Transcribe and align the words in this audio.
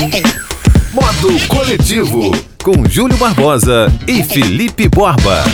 Modo 0.00 1.46
Coletivo, 1.46 2.34
com 2.64 2.88
Júlio 2.88 3.18
Barbosa 3.18 3.92
e 4.08 4.24
Felipe 4.24 4.88
Borba. 4.88 5.44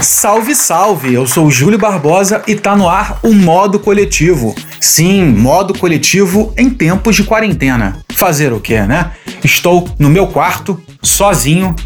Salve, 0.00 0.56
salve! 0.56 1.14
Eu 1.14 1.24
sou 1.24 1.48
Júlio 1.52 1.78
Barbosa 1.78 2.42
e 2.48 2.56
tá 2.56 2.74
no 2.74 2.88
ar 2.88 3.20
o 3.22 3.32
Modo 3.32 3.78
Coletivo. 3.78 4.56
Sim, 4.80 5.24
modo 5.26 5.72
coletivo 5.78 6.52
em 6.58 6.68
tempos 6.68 7.14
de 7.14 7.22
quarentena. 7.22 7.98
Fazer 8.12 8.52
o 8.52 8.58
quê, 8.58 8.80
né? 8.80 9.12
Estou 9.44 9.88
no 9.96 10.10
meu 10.10 10.26
quarto, 10.26 10.80
sozinho. 11.00 11.76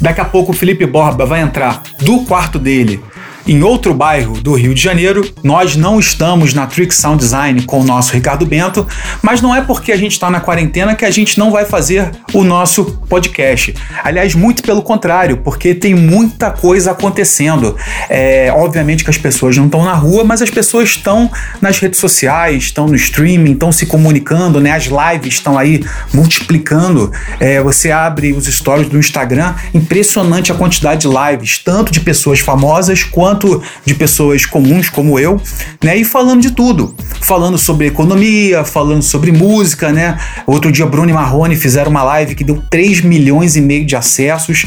Daqui 0.00 0.20
a 0.20 0.24
pouco 0.24 0.52
o 0.52 0.54
Felipe 0.54 0.86
Borba 0.86 1.26
vai 1.26 1.40
entrar 1.40 1.82
do 1.98 2.20
quarto 2.20 2.58
dele 2.58 3.02
em 3.46 3.62
outro 3.62 3.92
bairro 3.92 4.40
do 4.40 4.54
Rio 4.54 4.74
de 4.74 4.80
Janeiro. 4.80 5.28
Nós 5.42 5.76
não 5.76 5.98
estamos 5.98 6.54
na 6.54 6.66
Trick 6.66 6.94
Sound 6.94 7.18
Design 7.18 7.62
com 7.62 7.80
o 7.80 7.84
nosso 7.84 8.12
Ricardo 8.12 8.46
Bento, 8.46 8.86
mas 9.20 9.40
não 9.40 9.54
é 9.54 9.60
porque 9.60 9.92
a 9.92 9.96
gente 9.96 10.12
está 10.12 10.30
na 10.30 10.40
quarentena 10.40 10.94
que 10.94 11.04
a 11.04 11.10
gente 11.10 11.38
não 11.38 11.50
vai 11.50 11.64
fazer 11.64 12.10
o 12.32 12.44
nosso 12.44 12.84
podcast. 13.08 13.74
Aliás, 14.02 14.34
muito 14.34 14.62
pelo 14.62 14.82
contrário, 14.82 15.38
porque 15.38 15.74
tem 15.74 15.94
muita 15.94 16.50
coisa 16.50 16.92
acontecendo. 16.92 17.76
É, 18.08 18.52
obviamente 18.54 19.04
que 19.04 19.10
as 19.10 19.18
pessoas 19.18 19.56
não 19.56 19.66
estão 19.66 19.84
na 19.84 19.94
rua, 19.94 20.24
mas 20.24 20.42
as 20.42 20.50
pessoas 20.50 20.90
estão 20.90 21.30
nas 21.60 21.78
redes 21.78 21.98
sociais, 21.98 22.64
estão 22.64 22.86
no 22.86 22.94
streaming, 22.94 23.52
estão 23.52 23.72
se 23.72 23.86
comunicando, 23.86 24.60
né? 24.60 24.72
As 24.72 24.84
lives 24.84 25.34
estão 25.34 25.58
aí 25.58 25.84
multiplicando. 26.12 27.10
É, 27.40 27.60
você 27.60 27.90
abre 27.90 28.32
os 28.32 28.46
stories 28.46 28.88
do 28.88 28.98
Instagram, 28.98 29.54
impressionante 29.74 30.52
a 30.52 30.54
quantidade 30.54 31.02
de 31.02 31.08
lives, 31.08 31.58
tanto 31.58 31.92
de 31.92 32.00
pessoas 32.00 32.40
famosas 32.40 33.02
quanto 33.02 33.31
quanto 33.32 33.62
de 33.84 33.94
pessoas 33.94 34.44
comuns 34.44 34.90
como 34.90 35.18
eu, 35.18 35.40
né? 35.82 35.96
E 35.96 36.04
falando 36.04 36.42
de 36.42 36.50
tudo, 36.50 36.94
falando 37.22 37.56
sobre 37.56 37.86
economia, 37.86 38.64
falando 38.64 39.02
sobre 39.02 39.32
música, 39.32 39.90
né? 39.90 40.18
Outro 40.46 40.70
dia 40.70 40.84
Bruno 40.84 41.08
e 41.08 41.12
Marrone 41.12 41.56
fizeram 41.56 41.90
uma 41.90 42.02
live 42.02 42.34
que 42.34 42.44
deu 42.44 42.62
3 42.70 43.00
milhões 43.00 43.56
e 43.56 43.60
meio 43.60 43.86
de 43.86 43.96
acessos 43.96 44.66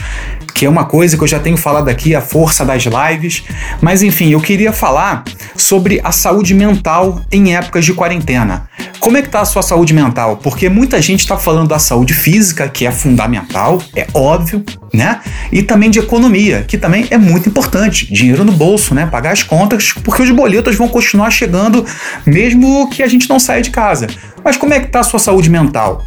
que 0.55 0.65
é 0.65 0.69
uma 0.69 0.85
coisa 0.85 1.17
que 1.17 1.23
eu 1.23 1.27
já 1.27 1.37
tenho 1.37 1.57
falado 1.57 1.89
aqui, 1.89 2.15
a 2.15 2.21
força 2.21 2.63
das 2.63 2.83
lives. 2.85 3.43
Mas 3.81 4.01
enfim, 4.01 4.31
eu 4.31 4.39
queria 4.39 4.71
falar 4.71 5.25
sobre 5.53 5.99
a 6.01 6.13
saúde 6.13 6.53
mental 6.53 7.21
em 7.29 7.53
épocas 7.53 7.83
de 7.83 7.93
quarentena. 7.93 8.69
Como 9.01 9.17
é 9.17 9.21
que 9.21 9.27
tá 9.27 9.41
a 9.41 9.45
sua 9.45 9.61
saúde 9.61 9.93
mental? 9.93 10.37
Porque 10.37 10.69
muita 10.69 11.01
gente 11.01 11.19
está 11.19 11.37
falando 11.37 11.67
da 11.67 11.77
saúde 11.77 12.13
física, 12.13 12.69
que 12.69 12.85
é 12.85 12.91
fundamental, 12.91 13.81
é 13.93 14.07
óbvio, 14.13 14.63
né? 14.93 15.19
E 15.51 15.61
também 15.61 15.89
de 15.89 15.99
economia, 15.99 16.63
que 16.65 16.77
também 16.77 17.05
é 17.11 17.17
muito 17.17 17.49
importante. 17.49 18.11
Dinheiro 18.11 18.45
no 18.45 18.53
bolso, 18.53 18.95
né? 18.95 19.05
Pagar 19.05 19.33
as 19.33 19.43
contas, 19.43 19.91
porque 20.05 20.23
os 20.23 20.31
boletos 20.31 20.77
vão 20.77 20.87
continuar 20.87 21.31
chegando 21.31 21.85
mesmo 22.25 22.89
que 22.89 23.03
a 23.03 23.07
gente 23.07 23.27
não 23.27 23.39
saia 23.39 23.61
de 23.61 23.71
casa. 23.71 24.07
Mas 24.41 24.55
como 24.55 24.73
é 24.73 24.79
que 24.79 24.87
tá 24.87 25.01
a 25.01 25.03
sua 25.03 25.19
saúde 25.19 25.49
mental? 25.49 26.05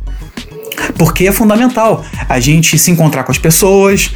Porque 0.97 1.27
é 1.27 1.33
fundamental 1.33 2.05
a 2.29 2.41
gente 2.41 2.79
se 2.79 2.91
encontrar 2.91 3.25
com 3.25 3.33
as 3.33 3.39
pessoas, 3.39 4.13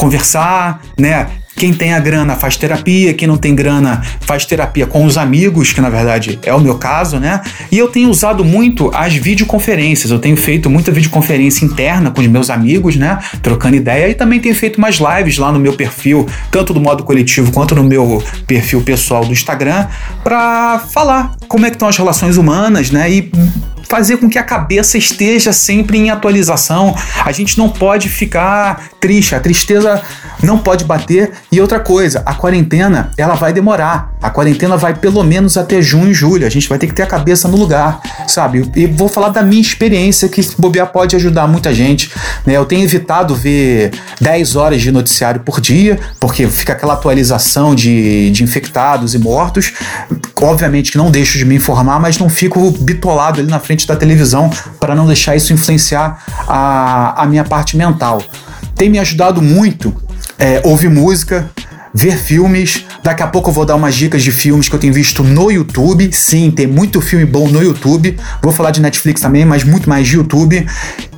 conversar, 0.00 0.80
né? 0.98 1.26
Quem 1.56 1.74
tem 1.74 1.92
a 1.92 2.00
grana 2.00 2.36
faz 2.36 2.56
terapia, 2.56 3.12
quem 3.12 3.28
não 3.28 3.36
tem 3.36 3.54
grana 3.54 4.00
faz 4.22 4.46
terapia 4.46 4.86
com 4.86 5.04
os 5.04 5.18
amigos, 5.18 5.74
que 5.74 5.80
na 5.82 5.90
verdade 5.90 6.38
é 6.42 6.54
o 6.54 6.60
meu 6.60 6.76
caso, 6.76 7.18
né? 7.18 7.42
E 7.70 7.76
eu 7.76 7.88
tenho 7.88 8.08
usado 8.08 8.42
muito 8.42 8.90
as 8.94 9.14
videoconferências. 9.14 10.10
Eu 10.10 10.18
tenho 10.18 10.38
feito 10.38 10.70
muita 10.70 10.90
videoconferência 10.90 11.66
interna 11.66 12.10
com 12.10 12.22
os 12.22 12.26
meus 12.28 12.48
amigos, 12.48 12.96
né? 12.96 13.18
Trocando 13.42 13.76
ideia 13.76 14.08
e 14.08 14.14
também 14.14 14.40
tenho 14.40 14.54
feito 14.54 14.80
mais 14.80 14.96
lives 14.96 15.36
lá 15.36 15.52
no 15.52 15.58
meu 15.58 15.74
perfil, 15.74 16.26
tanto 16.50 16.72
do 16.72 16.80
modo 16.80 17.04
coletivo 17.04 17.52
quanto 17.52 17.74
no 17.74 17.84
meu 17.84 18.24
perfil 18.46 18.80
pessoal 18.80 19.22
do 19.22 19.32
Instagram, 19.32 19.86
para 20.24 20.78
falar 20.78 21.36
como 21.46 21.66
é 21.66 21.68
que 21.68 21.76
estão 21.76 21.88
as 21.88 21.96
relações 21.98 22.38
humanas, 22.38 22.90
né? 22.90 23.10
E 23.10 23.30
fazer 23.90 24.18
com 24.18 24.30
que 24.30 24.38
a 24.38 24.42
cabeça 24.44 24.96
esteja 24.96 25.52
sempre 25.52 25.98
em 25.98 26.10
atualização. 26.10 26.94
A 27.24 27.32
gente 27.32 27.58
não 27.58 27.68
pode 27.68 28.08
ficar 28.08 28.88
triste, 29.00 29.34
a 29.34 29.40
tristeza 29.40 30.00
não 30.40 30.58
pode 30.58 30.84
bater. 30.84 31.32
E 31.50 31.60
outra 31.60 31.80
coisa, 31.80 32.22
a 32.24 32.32
quarentena, 32.32 33.10
ela 33.18 33.34
vai 33.34 33.52
demorar. 33.52 34.12
A 34.22 34.30
quarentena 34.30 34.76
vai 34.76 34.94
pelo 34.94 35.24
menos 35.24 35.56
até 35.56 35.82
junho 35.82 36.12
e 36.12 36.14
julho. 36.14 36.46
A 36.46 36.50
gente 36.50 36.68
vai 36.68 36.78
ter 36.78 36.86
que 36.86 36.94
ter 36.94 37.02
a 37.02 37.06
cabeça 37.06 37.48
no 37.48 37.56
lugar, 37.56 38.00
sabe? 38.28 38.70
E 38.76 38.86
vou 38.86 39.08
falar 39.08 39.30
da 39.30 39.42
minha 39.42 39.60
experiência, 39.60 40.28
que 40.28 40.40
bobear 40.56 40.86
pode 40.86 41.16
ajudar 41.16 41.48
muita 41.48 41.74
gente. 41.74 42.12
Né? 42.46 42.56
Eu 42.56 42.66
tenho 42.66 42.84
evitado 42.84 43.34
ver 43.34 43.90
10 44.20 44.54
horas 44.54 44.80
de 44.80 44.92
noticiário 44.92 45.40
por 45.40 45.60
dia, 45.60 45.98
porque 46.20 46.46
fica 46.46 46.74
aquela 46.74 46.94
atualização 46.94 47.74
de, 47.74 48.30
de 48.30 48.44
infectados 48.44 49.16
e 49.16 49.18
mortos. 49.18 49.72
Obviamente 50.40 50.92
que 50.92 50.98
não 50.98 51.10
deixo 51.10 51.36
de 51.36 51.44
me 51.44 51.56
informar, 51.56 52.00
mas 52.00 52.16
não 52.18 52.28
fico 52.28 52.70
bitolado 52.70 53.40
ali 53.40 53.50
na 53.50 53.60
frente 53.60 53.86
da 53.86 53.94
televisão 53.94 54.50
para 54.78 54.94
não 54.94 55.06
deixar 55.06 55.36
isso 55.36 55.52
influenciar 55.52 56.24
a, 56.48 57.22
a 57.22 57.26
minha 57.26 57.44
parte 57.44 57.76
mental. 57.76 58.22
Tem 58.74 58.88
me 58.88 58.98
ajudado 58.98 59.42
muito 59.42 59.94
é, 60.38 60.62
ouvir 60.64 60.88
música, 60.88 61.50
ver 61.92 62.16
filmes. 62.16 62.86
Daqui 63.02 63.22
a 63.22 63.26
pouco 63.26 63.50
eu 63.50 63.54
vou 63.54 63.66
dar 63.66 63.76
umas 63.76 63.94
dicas 63.94 64.22
de 64.22 64.32
filmes 64.32 64.68
que 64.68 64.74
eu 64.74 64.78
tenho 64.78 64.92
visto 64.92 65.22
no 65.22 65.50
YouTube. 65.50 66.10
Sim, 66.12 66.50
tem 66.50 66.66
muito 66.66 67.00
filme 67.02 67.26
bom 67.26 67.46
no 67.48 67.62
YouTube. 67.62 68.16
Vou 68.42 68.52
falar 68.52 68.70
de 68.70 68.80
Netflix 68.80 69.20
também, 69.20 69.44
mas 69.44 69.62
muito 69.62 69.88
mais 69.88 70.08
de 70.08 70.16
YouTube. 70.16 70.66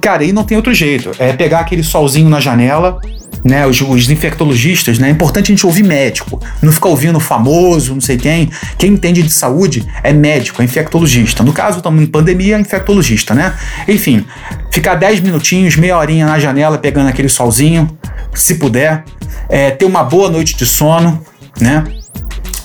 Cara, 0.01 0.23
aí 0.23 0.33
não 0.33 0.43
tem 0.43 0.57
outro 0.57 0.75
jeito. 0.75 1.13
É 1.19 1.33
pegar 1.33 1.61
aquele 1.61 1.85
solzinho 1.85 2.29
na 2.29 2.41
janela, 2.41 3.01
né, 3.45 3.67
os, 3.67 3.81
os, 3.81 4.09
infectologistas, 4.09 4.99
né, 4.99 5.09
é 5.09 5.11
importante 5.11 5.47
a 5.47 5.55
gente 5.55 5.67
ouvir 5.67 5.83
médico, 5.83 6.41
não 6.61 6.73
ficar 6.73 6.89
ouvindo 6.89 7.19
famoso, 7.19 7.95
não 7.95 8.01
sei 8.01 8.17
quem. 8.17 8.51
Quem 8.79 8.93
entende 8.93 9.23
de 9.23 9.33
saúde 9.33 9.87
é 10.03 10.13
médico, 10.13 10.63
é 10.63 10.65
infectologista. 10.65 11.43
No 11.43 11.53
caso, 11.53 11.79
estamos 11.79 12.03
em 12.03 12.07
pandemia, 12.07 12.57
é 12.57 12.61
infectologista, 12.61 13.35
né? 13.35 13.55
Enfim, 13.89 14.25
ficar 14.71 14.95
10 14.95 15.21
minutinhos, 15.21 15.77
meia 15.77 15.97
horinha 15.97 16.27
na 16.27 16.39
janela 16.39 16.79
pegando 16.79 17.09
aquele 17.09 17.29
solzinho, 17.29 17.89
se 18.35 18.55
puder, 18.55 19.05
é, 19.49 19.71
ter 19.71 19.85
uma 19.85 20.05
boa 20.05 20.31
noite 20.31 20.57
de 20.57 20.65
sono, 20.65 21.25
né? 21.61 21.85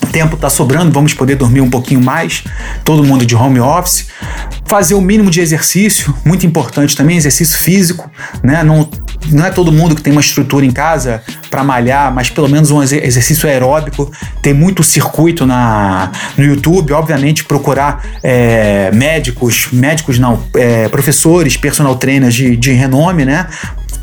tempo 0.08 0.34
está 0.34 0.50
sobrando, 0.50 0.90
vamos 0.90 1.14
poder 1.14 1.36
dormir 1.36 1.60
um 1.60 1.70
pouquinho 1.70 2.00
mais, 2.00 2.42
todo 2.84 3.04
mundo 3.04 3.24
de 3.24 3.36
home 3.36 3.60
office. 3.60 4.08
Fazer 4.64 4.94
o 4.94 5.00
mínimo 5.00 5.30
de 5.30 5.40
exercício, 5.40 6.14
muito 6.24 6.44
importante 6.44 6.96
também, 6.96 7.16
exercício 7.16 7.56
físico, 7.56 8.10
né? 8.42 8.62
Não, 8.62 8.87
não 9.30 9.44
é 9.44 9.50
todo 9.50 9.72
mundo 9.72 9.94
que 9.94 10.02
tem 10.02 10.12
uma 10.12 10.20
estrutura 10.20 10.64
em 10.64 10.70
casa 10.70 11.22
para 11.50 11.62
malhar, 11.64 12.12
mas 12.12 12.30
pelo 12.30 12.48
menos 12.48 12.70
um 12.70 12.82
exercício 12.82 13.48
aeróbico. 13.48 14.10
Tem 14.42 14.52
muito 14.52 14.82
circuito 14.82 15.46
na, 15.46 16.10
no 16.36 16.44
YouTube, 16.44 16.92
obviamente, 16.92 17.44
procurar 17.44 18.04
é, 18.22 18.90
médicos, 18.92 19.68
médicos 19.72 20.18
não, 20.18 20.42
é, 20.54 20.88
professores, 20.88 21.56
personal 21.56 21.96
trainers 21.96 22.34
de, 22.34 22.56
de 22.56 22.72
renome, 22.72 23.24
né? 23.24 23.46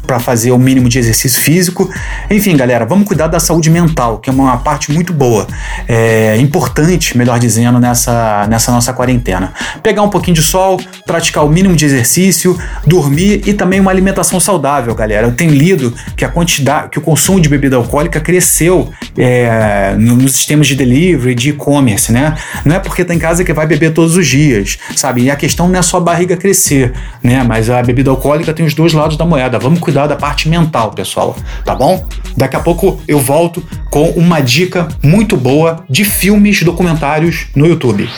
Para 0.06 0.20
fazer 0.20 0.52
o 0.52 0.58
mínimo 0.58 0.88
de 0.88 1.00
exercício 1.00 1.40
físico. 1.42 1.90
Enfim, 2.30 2.56
galera, 2.56 2.86
vamos 2.86 3.08
cuidar 3.08 3.28
da 3.28 3.40
saúde 3.40 3.70
mental, 3.70 4.20
que 4.20 4.30
é 4.30 4.34
uma 4.34 4.58
parte 4.58 4.92
muito 4.92 5.14
boa, 5.14 5.48
é 5.88 6.38
importante, 6.38 7.18
melhor 7.18 7.40
dizendo, 7.40 7.80
nessa, 7.80 8.48
nessa 8.48 8.72
nossa 8.72 8.94
quarentena. 8.94 9.54
Pegar 9.82 10.02
um 10.02 10.10
pouquinho 10.10 10.36
de 10.36 10.42
sol, 10.42 10.80
praticar 11.06 11.46
o 11.46 11.50
mínimo 11.50 11.76
de 11.76 11.86
exercício, 11.86 12.58
dormir 12.86 13.42
e 13.46 13.54
também 13.54 13.80
uma 13.80 13.92
alimentação 13.92 14.40
saudável, 14.40 14.94
galera. 14.96 15.28
Eu 15.28 15.34
tenho 15.34 15.52
lido 15.52 15.94
que 16.16 16.24
a 16.24 16.30
quantidade, 16.30 16.90
que 16.90 17.00
o 17.00 17.02
consumo 17.02 17.40
de 17.40 17.50
bebida 17.50 17.76
alcoólica 17.76 18.20
cresceu 18.20 18.92
é, 19.18 19.96
nos 19.98 20.34
sistemas 20.34 20.68
de 20.68 20.76
delivery, 20.76 21.36
de 21.36 21.50
e-commerce, 21.50 22.12
né? 22.12 22.36
Não 22.64 22.76
é 22.76 22.80
porque 22.80 23.04
tá 23.04 23.14
em 23.14 23.20
casa 23.20 23.44
que 23.44 23.54
vai 23.54 23.66
beber 23.66 23.94
todos 23.94 24.16
os 24.16 24.28
dias, 24.28 24.78
sabe? 24.96 25.24
E 25.24 25.32
a 25.32 25.36
questão 25.36 25.68
não 25.68 25.80
é 25.80 25.82
só 25.82 25.98
a 25.98 26.02
barriga 26.02 26.36
crescer, 26.38 26.94
né? 27.24 27.44
Mas 27.44 27.70
a 27.70 27.82
bebida 27.82 28.10
alcoólica 28.10 28.54
tem 28.54 28.66
os 28.66 28.74
dois 28.74 28.94
lados 28.94 29.18
da 29.18 29.26
moeda. 29.26 29.58
Vamos 29.58 29.80
cuidar 29.80 29.95
cuidar 29.96 30.08
da 30.08 30.16
parte 30.18 30.50
mental, 30.50 30.92
pessoal, 30.92 31.38
tá 31.64 31.74
bom? 31.74 32.06
Daqui 32.36 32.58
a 32.58 32.60
pouco 32.60 33.02
eu 33.08 33.18
volto 33.18 33.64
com 33.90 34.10
uma 34.10 34.42
dica 34.42 34.90
muito 35.02 35.38
boa 35.38 35.86
de 35.90 36.04
filmes 36.04 36.62
documentários 36.64 37.48
no 37.56 37.66
YouTube. 37.66 38.10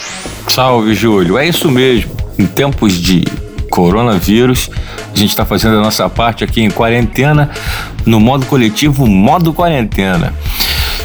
Salve, 0.47 0.95
Júlio. 0.95 1.37
É 1.37 1.47
isso 1.47 1.69
mesmo. 1.69 2.11
Em 2.39 2.47
tempos 2.47 2.93
de 2.93 3.25
coronavírus, 3.69 4.71
a 5.13 5.15
gente 5.15 5.29
está 5.29 5.45
fazendo 5.45 5.77
a 5.77 5.81
nossa 5.81 6.09
parte 6.09 6.43
aqui 6.43 6.61
em 6.61 6.71
quarentena, 6.71 7.51
no 8.07 8.19
modo 8.19 8.47
coletivo, 8.47 9.05
modo 9.05 9.53
quarentena. 9.53 10.33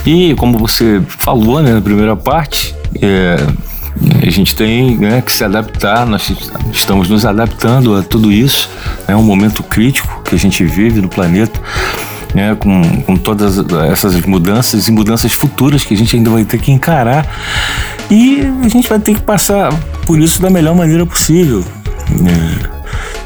E 0.06 0.34
como 0.36 0.58
você 0.58 1.02
falou 1.06 1.62
né, 1.62 1.74
na 1.74 1.82
primeira 1.82 2.16
parte, 2.16 2.74
é, 3.00 3.36
gente 4.32 4.54
tem 4.54 4.96
né, 4.96 5.20
que 5.20 5.32
se 5.32 5.44
adaptar, 5.44 6.06
nós 6.06 6.32
estamos 6.72 7.08
nos 7.08 7.24
adaptando 7.24 7.96
a 7.96 8.02
tudo 8.02 8.32
isso. 8.32 8.68
É 9.06 9.14
um 9.14 9.22
momento 9.22 9.62
crítico 9.62 10.22
que 10.24 10.34
a 10.34 10.38
gente 10.38 10.64
vive 10.64 11.00
no 11.00 11.08
planeta. 11.08 11.60
Né, 12.34 12.54
com, 12.54 13.02
com 13.02 13.14
todas 13.14 13.58
essas 13.90 14.18
mudanças 14.22 14.88
e 14.88 14.90
mudanças 14.90 15.32
futuras 15.32 15.84
que 15.84 15.92
a 15.92 15.96
gente 15.98 16.16
ainda 16.16 16.30
vai 16.30 16.46
ter 16.46 16.58
que 16.58 16.72
encarar. 16.72 17.26
E 18.10 18.40
a 18.64 18.68
gente 18.68 18.88
vai 18.88 18.98
ter 18.98 19.14
que 19.14 19.20
passar 19.20 19.70
por 20.06 20.18
isso 20.18 20.40
da 20.40 20.48
melhor 20.48 20.74
maneira 20.74 21.04
possível. 21.04 21.62
Né? 22.08 22.58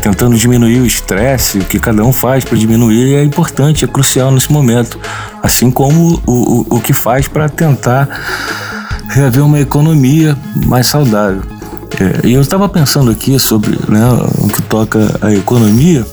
Tentando 0.01 0.37
diminuir 0.37 0.81
o 0.81 0.87
estresse, 0.87 1.59
o 1.59 1.65
que 1.65 1.79
cada 1.79 2.03
um 2.03 2.13
faz 2.13 2.45
para 2.45 2.59
diminuir 2.59 3.15
é 3.15 3.23
importante, 3.23 3.85
é 3.85 3.89
crucial 3.89 4.33
nesse 4.33 4.53
momento. 4.53 4.99
Assim 5.41 5.71
como 5.71 6.21
o, 6.27 6.33
o, 6.33 6.67
o 6.77 6.81
que 6.81 6.93
faz 6.93 7.29
para 7.29 7.49
tentar 7.49 8.09
reaver 9.09 9.45
uma 9.45 9.61
economia 9.61 10.37
mais 10.67 10.87
saudável. 10.87 11.43
É, 11.99 12.27
e 12.27 12.35
eu 12.35 12.41
estava 12.41 12.69
pensando 12.69 13.11
aqui 13.11 13.39
sobre 13.39 13.79
né, 13.89 14.05
o 14.39 14.49
que 14.49 14.61
toca 14.63 15.19
a 15.23 15.33
economia, 15.33 16.05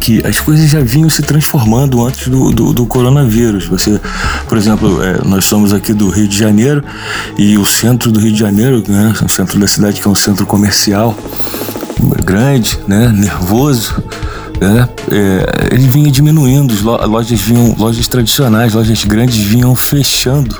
que 0.00 0.24
as 0.26 0.40
coisas 0.40 0.70
já 0.70 0.80
vinham 0.80 1.10
se 1.10 1.22
transformando 1.22 2.04
antes 2.06 2.28
do, 2.28 2.50
do, 2.50 2.72
do 2.72 2.86
coronavírus. 2.86 3.66
Você, 3.66 4.00
por 4.48 4.56
exemplo, 4.56 5.02
é, 5.02 5.20
nós 5.26 5.44
somos 5.44 5.74
aqui 5.74 5.92
do 5.92 6.08
Rio 6.08 6.26
de 6.26 6.38
Janeiro 6.38 6.82
e 7.36 7.58
o 7.58 7.66
centro 7.66 8.10
do 8.10 8.18
Rio 8.18 8.32
de 8.32 8.38
Janeiro, 8.38 8.82
né, 8.88 9.12
o 9.22 9.28
centro 9.28 9.58
da 9.58 9.66
cidade 9.66 10.00
que 10.00 10.08
é 10.08 10.10
um 10.10 10.14
centro 10.14 10.46
comercial 10.46 11.14
grande, 12.24 12.78
né, 12.86 13.08
nervoso, 13.08 14.02
né, 14.58 14.88
é, 15.10 15.74
ele 15.74 15.86
vinha 15.86 16.10
diminuindo, 16.10 16.74
lojas 17.06 17.40
vinham, 17.40 17.74
lojas 17.78 18.08
tradicionais, 18.08 18.72
lojas 18.72 19.04
grandes 19.04 19.36
vinham 19.36 19.74
fechando 19.76 20.56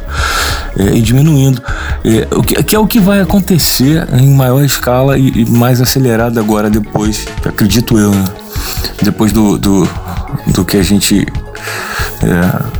é, 0.78 0.96
e 0.96 1.02
diminuindo. 1.02 1.62
É, 2.04 2.28
o 2.34 2.42
que, 2.42 2.62
que, 2.62 2.76
é 2.76 2.78
o 2.78 2.86
que 2.86 2.98
vai 2.98 3.20
acontecer 3.20 4.06
em 4.18 4.34
maior 4.34 4.62
escala 4.64 5.18
e, 5.18 5.28
e 5.28 5.50
mais 5.50 5.80
acelerado 5.80 6.38
agora 6.38 6.70
depois, 6.70 7.26
acredito 7.44 7.98
eu, 7.98 8.10
né? 8.10 8.24
depois 9.02 9.32
do, 9.32 9.58
do, 9.58 9.88
do 10.48 10.64
que 10.64 10.76
a 10.76 10.82
gente 10.82 11.26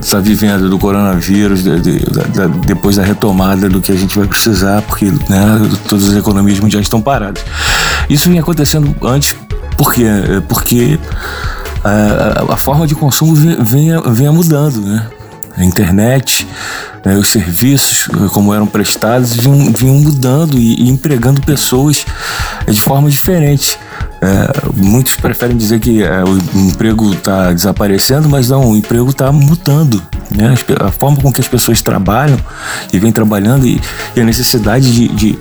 está 0.00 0.18
é, 0.18 0.20
vivendo 0.20 0.68
do 0.68 0.78
coronavírus, 0.78 1.62
de, 1.62 1.80
de, 1.80 1.98
de, 1.98 2.48
depois 2.66 2.96
da 2.96 3.02
retomada 3.02 3.68
do 3.68 3.80
que 3.80 3.92
a 3.92 3.96
gente 3.96 4.16
vai 4.16 4.26
precisar, 4.26 4.82
porque 4.82 5.06
né, 5.06 5.70
todas 5.88 6.08
as 6.08 6.16
economias 6.16 6.60
mundiais 6.60 6.84
estão 6.84 7.00
paradas. 7.00 7.42
Isso 8.08 8.28
vinha 8.28 8.42
acontecendo 8.42 8.94
antes, 9.02 9.34
por 9.76 9.92
quê? 9.92 10.04
É, 10.04 10.40
porque 10.40 10.98
a, 11.82 12.52
a, 12.52 12.56
forma 12.56 12.86
de 12.86 12.94
consumo 12.94 13.34
vinha, 13.34 14.00
vinha 14.02 14.32
mudando, 14.32 14.80
né? 14.80 15.06
A 15.56 15.64
internet, 15.64 16.46
né, 17.04 17.16
os 17.16 17.28
serviços, 17.28 18.08
como 18.32 18.52
eram 18.54 18.66
prestados, 18.66 19.34
vinham, 19.34 19.72
vinham 19.72 19.96
mudando 19.96 20.58
e, 20.58 20.82
e 20.82 20.88
empregando 20.88 21.40
pessoas 21.40 22.04
de 22.68 22.80
forma 22.80 23.08
diferente. 23.08 23.78
É, 24.22 24.50
muitos 24.76 25.16
preferem 25.16 25.56
dizer 25.56 25.80
que 25.80 26.02
é, 26.02 26.22
o 26.22 26.38
emprego 26.54 27.12
está 27.12 27.52
desaparecendo, 27.52 28.28
mas 28.28 28.50
não, 28.50 28.70
o 28.70 28.76
emprego 28.76 29.10
está 29.10 29.32
mutando. 29.32 30.02
Né? 30.30 30.54
A 30.80 30.90
forma 30.92 31.16
com 31.20 31.32
que 31.32 31.40
as 31.40 31.48
pessoas 31.48 31.80
trabalham 31.80 32.38
e 32.92 32.98
vêm 32.98 33.10
trabalhando 33.10 33.66
e, 33.66 33.80
e 34.14 34.20
a 34.20 34.24
necessidade 34.24 34.92
de, 34.92 35.08
de, 35.08 35.38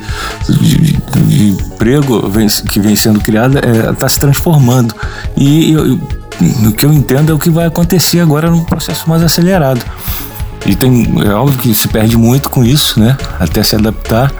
de, 0.49 0.97
de 1.27 1.49
emprego 1.49 2.27
vem, 2.29 2.47
que 2.47 2.79
vem 2.79 2.95
sendo 2.95 3.19
criada 3.19 3.59
está 3.91 4.05
é, 4.05 4.09
se 4.09 4.19
transformando. 4.19 4.95
E 5.35 5.73
eu, 5.73 5.99
o 6.65 6.71
que 6.71 6.85
eu 6.85 6.93
entendo 6.93 7.31
é 7.31 7.35
o 7.35 7.39
que 7.39 7.49
vai 7.49 7.65
acontecer 7.65 8.21
agora 8.21 8.49
num 8.49 8.63
processo 8.63 9.09
mais 9.09 9.21
acelerado. 9.21 9.81
E 10.65 10.75
tem, 10.75 11.07
é 11.25 11.33
óbvio 11.33 11.57
que 11.59 11.73
se 11.73 11.87
perde 11.87 12.17
muito 12.17 12.49
com 12.49 12.63
isso, 12.63 12.99
né? 12.99 13.17
Até 13.39 13.63
se 13.63 13.75
adaptar. 13.75 14.31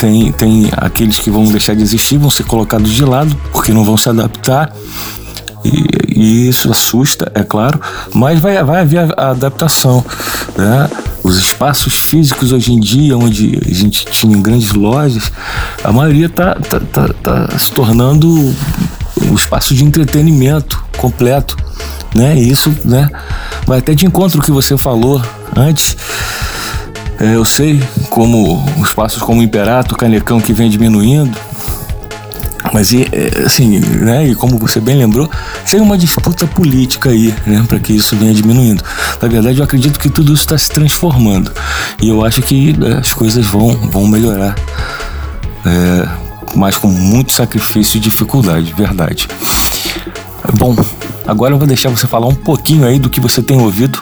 Tem, 0.00 0.32
tem 0.32 0.70
aqueles 0.76 1.18
que 1.18 1.30
vão 1.30 1.44
deixar 1.44 1.74
de 1.74 1.82
existir, 1.82 2.18
vão 2.18 2.30
ser 2.30 2.44
colocados 2.44 2.90
de 2.90 3.04
lado, 3.04 3.34
porque 3.52 3.72
não 3.72 3.84
vão 3.84 3.96
se 3.96 4.08
adaptar. 4.08 4.72
E, 5.64 5.86
e 6.20 6.48
isso 6.48 6.70
assusta, 6.70 7.30
é 7.34 7.42
claro, 7.42 7.80
mas 8.14 8.38
vai, 8.38 8.62
vai 8.62 8.82
haver 8.82 9.12
a 9.16 9.30
adaptação. 9.30 10.04
Né? 10.56 10.88
Os 11.22 11.36
espaços 11.38 11.94
físicos 11.94 12.52
hoje 12.52 12.72
em 12.72 12.78
dia, 12.78 13.16
onde 13.16 13.58
a 13.68 13.74
gente 13.74 14.04
tinha 14.06 14.36
grandes 14.38 14.72
lojas, 14.72 15.32
a 15.82 15.92
maioria 15.92 16.26
está 16.26 16.54
tá, 16.54 16.80
tá, 16.80 17.08
tá 17.22 17.58
se 17.58 17.72
tornando 17.72 18.28
um 19.22 19.34
espaço 19.34 19.74
de 19.74 19.84
entretenimento 19.84 20.84
completo. 20.96 21.56
Né? 22.14 22.38
Isso 22.38 22.74
né, 22.84 23.08
vai 23.66 23.78
até 23.78 23.94
de 23.94 24.06
encontro 24.06 24.40
que 24.40 24.50
você 24.50 24.76
falou 24.76 25.20
antes. 25.54 25.96
É, 27.18 27.34
eu 27.34 27.44
sei 27.44 27.82
como 28.10 28.62
os 28.78 28.92
passos 28.92 29.22
como 29.22 29.42
Imperato, 29.42 29.96
Canecão 29.96 30.38
que 30.40 30.52
vem 30.52 30.68
diminuindo, 30.68 31.36
mas 32.72 32.92
e, 32.92 33.06
é, 33.10 33.44
assim, 33.46 33.78
né, 33.78 34.28
e 34.28 34.34
como 34.34 34.58
você 34.58 34.80
bem 34.80 34.96
lembrou, 34.96 35.30
tem 35.70 35.80
uma 35.80 35.96
disputa 35.96 36.46
política 36.46 37.08
aí, 37.08 37.34
né, 37.46 37.64
para 37.66 37.78
que 37.78 37.94
isso 37.94 38.14
venha 38.16 38.34
diminuindo. 38.34 38.82
Na 39.20 39.28
verdade, 39.28 39.58
eu 39.58 39.64
acredito 39.64 39.98
que 39.98 40.10
tudo 40.10 40.34
isso 40.34 40.42
está 40.42 40.58
se 40.58 40.70
transformando 40.70 41.50
e 42.02 42.08
eu 42.08 42.24
acho 42.24 42.42
que 42.42 42.76
né, 42.76 42.98
as 42.98 43.14
coisas 43.14 43.46
vão, 43.46 43.70
vão 43.90 44.06
melhorar, 44.06 44.54
é, 45.64 46.08
mas 46.54 46.76
com 46.76 46.88
muito 46.88 47.32
sacrifício 47.32 47.96
e 47.96 48.00
dificuldade, 48.00 48.74
verdade. 48.74 49.26
Bom, 50.58 50.76
agora 51.26 51.54
eu 51.54 51.58
vou 51.58 51.66
deixar 51.66 51.90
você 51.90 52.06
falar 52.06 52.26
um 52.26 52.34
pouquinho 52.34 52.86
aí 52.86 52.98
do 52.98 53.10
que 53.10 53.20
você 53.20 53.42
tem 53.42 53.60
ouvido 53.60 53.98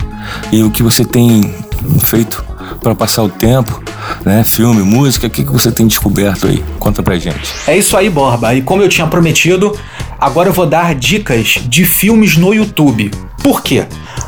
e 0.52 0.62
o 0.62 0.70
que 0.70 0.82
você 0.82 1.04
tem 1.04 1.54
feito 2.00 2.44
para 2.80 2.94
passar 2.94 3.22
o 3.22 3.28
tempo, 3.28 3.82
né? 4.24 4.44
Filme, 4.44 4.82
música, 4.82 5.26
o 5.26 5.30
que, 5.30 5.44
que 5.44 5.52
você 5.52 5.72
tem 5.72 5.86
descoberto 5.86 6.46
aí? 6.46 6.62
Conta 6.78 7.02
pra 7.02 7.16
gente. 7.18 7.54
É 7.66 7.76
isso 7.76 7.96
aí, 7.96 8.10
Borba. 8.10 8.54
E 8.54 8.62
como 8.62 8.82
eu 8.82 8.88
tinha 8.88 9.06
prometido, 9.06 9.76
agora 10.20 10.48
eu 10.48 10.52
vou 10.52 10.66
dar 10.66 10.94
dicas 10.94 11.60
de 11.66 11.84
filmes 11.84 12.36
no 12.36 12.52
YouTube. 12.52 13.10
Por 13.42 13.62
quê? 13.62 13.86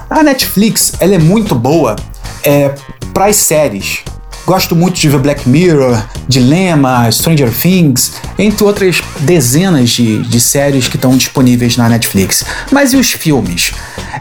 A 0.08 0.22
Netflix 0.22 0.94
ela 1.00 1.14
é 1.14 1.19
muito 1.19 1.54
boa 1.54 1.96
é, 2.44 2.75
para 3.12 3.26
as 3.26 3.37
séries. 3.37 4.02
Gosto 4.46 4.76
muito 4.76 4.94
de 5.00 5.08
ver 5.08 5.19
Black 5.19 5.48
Mirror, 5.48 6.00
Dilema, 6.28 7.10
Stranger 7.10 7.50
Things, 7.50 8.12
entre 8.38 8.62
outras 8.62 9.02
dezenas 9.19 9.90
de, 9.90 10.22
de 10.22 10.40
séries 10.40 10.87
que 10.87 10.94
estão 10.94 11.16
disponíveis 11.16 11.76
na 11.76 11.88
Netflix. 11.88 12.44
Mas 12.70 12.93
e 12.93 12.96
os 12.96 13.10
filmes? 13.10 13.72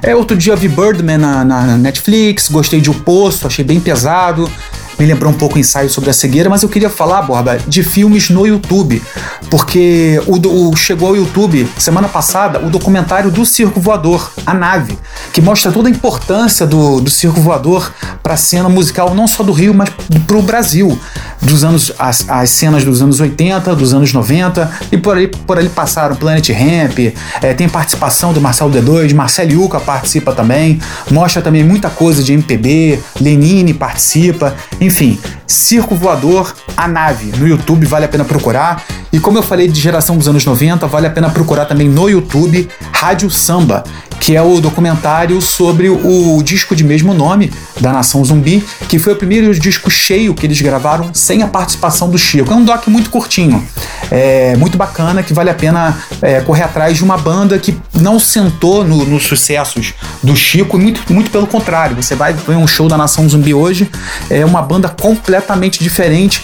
É, 0.01 0.16
outro 0.16 0.36
dia 0.36 0.56
vi 0.56 0.68
Birdman 0.68 1.19
na, 1.19 1.45
na 1.45 1.77
Netflix, 1.77 2.50
gostei 2.50 2.81
de 2.81 2.89
O 2.89 2.95
Poço, 2.95 3.45
achei 3.45 3.63
bem 3.63 3.80
pesado 3.80 4.50
me 4.98 5.06
lembrou 5.06 5.31
um 5.31 5.36
pouco 5.36 5.56
o 5.56 5.60
ensaio 5.60 5.89
sobre 5.89 6.10
a 6.10 6.13
cegueira, 6.13 6.50
mas 6.50 6.63
eu 6.63 6.69
queria 6.69 6.89
falar, 6.89 7.21
Borba, 7.24 7.57
de 7.68 7.83
filmes 7.83 8.30
no 8.30 8.48
YouTube, 8.48 9.01
porque 9.50 10.21
o, 10.25 10.69
o, 10.69 10.75
chegou 10.75 11.10
ao 11.10 11.16
YouTube 11.16 11.68
semana 11.78 12.07
passada 12.07 12.60
o 12.66 12.69
documentário 12.69 13.30
do 13.30 13.45
Circo 13.45 13.80
Voador, 13.80 14.31
A 14.45 14.54
Nave, 14.54 14.98
que 15.35 15.41
mostra 15.41 15.69
toda 15.69 15.89
a 15.89 15.91
importância 15.91 16.65
do, 16.65 17.01
do 17.01 17.09
Circo 17.09 17.41
Voador 17.41 17.91
para 18.23 18.35
a 18.35 18.37
cena 18.37 18.69
musical 18.69 19.13
não 19.13 19.27
só 19.27 19.43
do 19.43 19.51
Rio, 19.51 19.73
mas 19.73 19.89
para 20.25 20.37
o 20.37 20.41
Brasil, 20.41 20.97
dos 21.41 21.61
anos 21.61 21.91
as, 21.99 22.29
as, 22.29 22.49
cenas 22.51 22.85
dos 22.85 23.01
anos 23.01 23.19
80, 23.19 23.75
dos 23.75 23.93
anos 23.93 24.13
90 24.13 24.71
e 24.93 24.97
por 24.97 25.17
ali 25.17 25.27
por 25.27 25.59
ali 25.59 25.67
passaram 25.67 26.15
Planet 26.15 26.47
Ramp, 26.51 26.99
é, 27.41 27.53
tem 27.53 27.67
participação 27.67 28.31
do 28.31 28.39
Marcelo 28.39 28.71
D2, 28.71 29.13
Marcelo 29.13 29.51
Yuca 29.51 29.77
participa 29.77 30.31
também, 30.31 30.79
mostra 31.11 31.41
também 31.41 31.65
muita 31.65 31.89
coisa 31.89 32.23
de 32.23 32.31
MPB, 32.31 33.01
Lenine 33.19 33.73
participa. 33.73 34.55
Enfim, 34.79 35.19
Circo 35.45 35.95
Voador, 35.95 36.55
a 36.77 36.87
nave, 36.87 37.37
no 37.37 37.45
YouTube 37.45 37.85
vale 37.85 38.05
a 38.05 38.07
pena 38.07 38.23
procurar. 38.23 38.85
E 39.11 39.19
como 39.19 39.37
eu 39.37 39.43
falei 39.43 39.67
de 39.67 39.79
geração 39.79 40.17
dos 40.17 40.27
anos 40.27 40.45
90, 40.45 40.87
vale 40.87 41.07
a 41.07 41.09
pena 41.09 41.29
procurar 41.29 41.65
também 41.65 41.87
no 41.87 42.09
YouTube 42.09 42.68
Rádio 42.92 43.30
Samba, 43.30 43.83
que 44.25 44.35
é 44.35 44.41
o 44.41 44.59
documentário 44.59 45.39
sobre 45.39 45.87
o 45.87 46.41
disco 46.41 46.75
de 46.75 46.83
mesmo 46.83 47.13
nome 47.13 47.53
da 47.79 47.94
Nação 47.94 48.25
Zumbi, 48.25 48.65
que 48.89 48.97
foi 48.97 49.13
o 49.13 49.15
primeiro 49.15 49.53
disco 49.53 49.87
cheio 49.87 50.33
que 50.33 50.47
eles 50.47 50.59
gravaram 50.59 51.13
sem 51.13 51.44
a 51.44 51.47
participação 51.47 52.09
do 52.09 52.17
Chico. 52.17 52.51
É 52.51 52.55
um 52.55 52.65
doc 52.65 52.87
muito 52.87 53.11
curtinho, 53.11 53.63
é 54.09 54.55
muito 54.55 54.79
bacana, 54.79 55.21
que 55.21 55.31
vale 55.31 55.51
a 55.51 55.53
pena 55.53 55.95
é, 56.23 56.41
correr 56.41 56.63
atrás 56.63 56.97
de 56.97 57.03
uma 57.03 57.19
banda 57.19 57.59
que 57.59 57.77
não 57.94 58.19
sentou 58.19 58.83
no, 58.83 59.05
nos 59.05 59.25
sucessos 59.27 59.94
do 60.23 60.35
Chico, 60.35 60.75
muito, 60.79 61.13
muito 61.13 61.29
pelo 61.29 61.45
contrário. 61.45 61.95
Você 61.95 62.15
vai 62.15 62.33
ver 62.33 62.55
um 62.55 62.65
show 62.65 62.87
da 62.87 62.97
Nação 62.97 63.29
Zumbi 63.29 63.53
hoje, 63.53 63.87
é 64.27 64.44
uma 64.44 64.63
banda 64.63 64.89
completamente 64.89 65.83
diferente. 65.83 66.44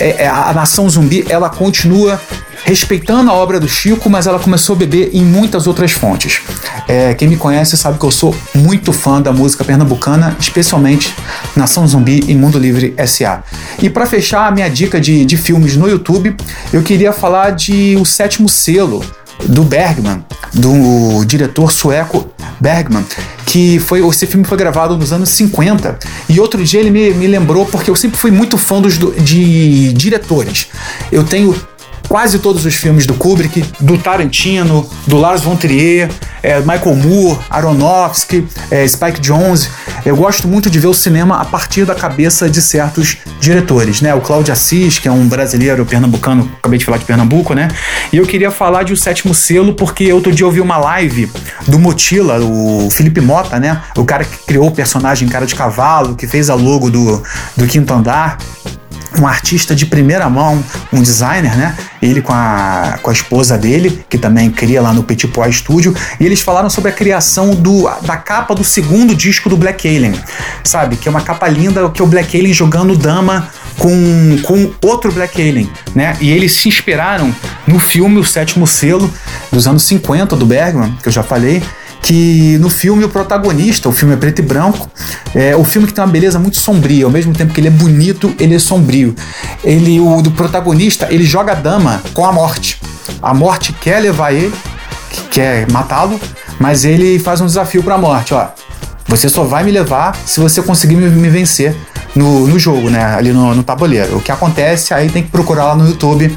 É, 0.00 0.24
é 0.24 0.26
a 0.26 0.54
Nação 0.54 0.88
Zumbi 0.88 1.26
ela 1.28 1.50
continua 1.50 2.18
respeitando 2.64 3.30
a 3.30 3.34
obra 3.34 3.58
do 3.58 3.68
Chico, 3.68 4.08
mas 4.10 4.26
ela 4.26 4.38
começou 4.38 4.76
a 4.76 4.78
beber 4.78 5.10
em 5.12 5.24
muitas 5.24 5.66
outras 5.66 5.92
fontes. 5.92 6.40
É, 6.86 7.14
quem 7.14 7.28
me 7.28 7.36
conhece 7.36 7.76
sabe 7.76 7.98
que 7.98 8.04
eu 8.04 8.10
sou 8.10 8.34
muito 8.54 8.92
fã 8.92 9.20
da 9.20 9.32
música 9.32 9.64
pernambucana, 9.64 10.36
especialmente 10.38 11.14
Nação 11.56 11.86
Zumbi 11.86 12.24
e 12.26 12.34
Mundo 12.34 12.58
Livre 12.58 12.94
SA. 13.06 13.42
E 13.80 13.88
para 13.88 14.06
fechar 14.06 14.46
a 14.46 14.50
minha 14.50 14.68
dica 14.68 15.00
de, 15.00 15.24
de 15.24 15.36
filmes 15.36 15.76
no 15.76 15.88
YouTube, 15.88 16.36
eu 16.72 16.82
queria 16.82 17.12
falar 17.12 17.50
de 17.50 17.96
O 18.00 18.04
Sétimo 18.04 18.48
Selo, 18.48 19.04
do 19.46 19.62
Bergman, 19.62 20.24
do 20.52 21.24
diretor 21.24 21.70
sueco 21.70 22.28
Bergman, 22.60 23.04
que 23.46 23.78
foi 23.78 24.06
esse 24.06 24.26
filme 24.26 24.44
foi 24.44 24.58
gravado 24.58 24.96
nos 24.96 25.12
anos 25.12 25.30
50. 25.30 25.98
E 26.28 26.40
outro 26.40 26.62
dia 26.64 26.80
ele 26.80 26.90
me, 26.90 27.10
me 27.12 27.26
lembrou 27.26 27.64
porque 27.66 27.90
eu 27.90 27.96
sempre 27.96 28.18
fui 28.18 28.30
muito 28.30 28.58
fã 28.58 28.80
dos, 28.80 28.98
de 28.98 29.92
diretores. 29.92 30.68
Eu 31.12 31.24
tenho 31.24 31.54
quase 32.08 32.38
todos 32.38 32.64
os 32.64 32.74
filmes 32.74 33.06
do 33.06 33.14
Kubrick, 33.14 33.64
do 33.80 33.98
Tarantino, 33.98 34.88
do 35.06 35.18
Lars 35.18 35.42
von 35.42 35.56
Trier, 35.56 36.08
é, 36.42 36.58
Michael 36.60 36.96
Moore, 36.96 37.38
Aronofsky, 37.50 38.46
é, 38.70 38.86
Spike 38.86 39.20
Jonze. 39.20 39.68
Eu 40.04 40.16
gosto 40.16 40.48
muito 40.48 40.70
de 40.70 40.78
ver 40.78 40.86
o 40.86 40.94
cinema 40.94 41.40
a 41.40 41.44
partir 41.44 41.84
da 41.84 41.94
cabeça 41.94 42.48
de 42.48 42.62
certos 42.62 43.18
diretores, 43.40 44.00
né? 44.00 44.14
O 44.14 44.20
Cláudio 44.20 44.52
Assis, 44.52 44.98
que 44.98 45.08
é 45.08 45.12
um 45.12 45.28
brasileiro 45.28 45.84
pernambucano, 45.84 46.50
acabei 46.58 46.78
de 46.78 46.84
falar 46.84 46.98
de 46.98 47.04
Pernambuco, 47.04 47.54
né? 47.54 47.68
E 48.12 48.16
eu 48.16 48.26
queria 48.26 48.50
falar 48.50 48.84
de 48.84 48.92
O 48.92 48.96
Sétimo 48.96 49.34
Selo 49.34 49.74
porque 49.74 50.12
outro 50.12 50.32
dia 50.32 50.46
eu 50.46 50.50
vi 50.50 50.60
uma 50.60 50.78
live 50.78 51.30
do 51.66 51.78
Motila, 51.78 52.40
o 52.40 52.88
Felipe 52.90 53.20
Mota, 53.20 53.58
né? 53.58 53.82
O 53.96 54.04
cara 54.04 54.24
que 54.24 54.38
criou 54.46 54.68
o 54.68 54.70
personagem 54.70 55.28
Cara 55.28 55.44
de 55.44 55.54
Cavalo, 55.54 56.14
que 56.14 56.26
fez 56.26 56.48
a 56.48 56.54
logo 56.54 56.90
do, 56.90 57.22
do 57.56 57.66
Quinto 57.66 57.92
Andar. 57.92 58.38
um 59.18 59.26
artista 59.26 59.74
de 59.74 59.86
primeira 59.86 60.28
mão, 60.28 60.62
um 60.92 61.02
designer, 61.02 61.56
né? 61.56 61.76
Ele 62.00 62.22
com 62.22 62.32
a, 62.32 62.98
com 63.02 63.10
a 63.10 63.12
esposa 63.12 63.58
dele, 63.58 64.04
que 64.08 64.18
também 64.18 64.50
cria 64.50 64.80
lá 64.80 64.92
no 64.92 65.02
Petit 65.02 65.28
Pois 65.28 65.56
Studio, 65.56 65.94
e 66.20 66.24
eles 66.24 66.40
falaram 66.40 66.70
sobre 66.70 66.90
a 66.90 66.94
criação 66.94 67.54
do, 67.54 67.88
da 68.02 68.16
capa 68.16 68.54
do 68.54 68.64
segundo 68.64 69.14
disco 69.14 69.48
do 69.48 69.56
Black 69.56 69.86
Alien, 69.86 70.14
sabe? 70.62 70.96
Que 70.96 71.08
é 71.08 71.10
uma 71.10 71.20
capa 71.20 71.48
linda, 71.48 71.88
que 71.90 72.00
é 72.00 72.04
o 72.04 72.08
Black 72.08 72.36
Alien 72.36 72.54
jogando 72.54 72.96
dama 72.96 73.48
com, 73.78 74.38
com 74.42 74.70
outro 74.86 75.12
Black 75.12 75.40
Alien, 75.40 75.70
né? 75.94 76.16
E 76.20 76.30
eles 76.30 76.52
se 76.52 76.68
inspiraram 76.68 77.34
no 77.66 77.78
filme 77.78 78.18
O 78.18 78.24
Sétimo 78.24 78.66
Selo, 78.66 79.12
dos 79.50 79.66
anos 79.66 79.82
50, 79.84 80.36
do 80.36 80.46
Bergman, 80.46 80.96
que 81.02 81.08
eu 81.08 81.12
já 81.12 81.22
falei, 81.22 81.62
que 82.02 82.56
no 82.58 82.68
filme 82.70 83.04
o 83.04 83.08
protagonista, 83.08 83.88
o 83.88 83.92
filme 83.92 84.14
é 84.14 84.16
preto 84.16 84.38
e 84.38 84.42
branco, 84.42 84.90
é 85.34 85.56
o 85.56 85.64
filme 85.64 85.86
que 85.86 85.92
tem 85.92 86.02
uma 86.02 86.10
beleza 86.10 86.38
muito 86.38 86.58
sombria, 86.58 87.04
ao 87.04 87.10
mesmo 87.10 87.32
tempo 87.32 87.52
que 87.52 87.60
ele 87.60 87.68
é 87.68 87.70
bonito, 87.70 88.34
ele 88.38 88.54
é 88.54 88.58
sombrio. 88.58 89.14
Ele, 89.62 90.00
o 90.00 90.22
do 90.22 90.30
protagonista, 90.30 91.08
ele 91.10 91.24
joga 91.24 91.52
a 91.52 91.54
dama 91.54 92.02
com 92.14 92.24
a 92.24 92.32
morte. 92.32 92.80
A 93.22 93.34
morte 93.34 93.72
quer 93.72 94.00
levar 94.00 94.32
ele, 94.32 94.54
quer 95.30 95.70
matá-lo, 95.70 96.20
mas 96.58 96.84
ele 96.84 97.18
faz 97.18 97.40
um 97.40 97.46
desafio 97.46 97.82
para 97.82 97.94
a 97.94 97.98
morte, 97.98 98.34
ó. 98.34 98.48
Você 99.06 99.28
só 99.28 99.42
vai 99.42 99.64
me 99.64 99.70
levar 99.70 100.14
se 100.26 100.38
você 100.38 100.60
conseguir 100.60 100.96
me, 100.96 101.08
me 101.08 101.30
vencer 101.30 101.74
no, 102.14 102.46
no 102.46 102.58
jogo, 102.58 102.90
né? 102.90 103.02
Ali 103.02 103.32
no, 103.32 103.54
no 103.54 103.62
tabuleiro. 103.62 104.18
O 104.18 104.20
que 104.20 104.30
acontece, 104.30 104.92
aí 104.92 105.08
tem 105.08 105.22
que 105.22 105.30
procurar 105.30 105.64
lá 105.64 105.74
no 105.74 105.88
YouTube 105.88 106.36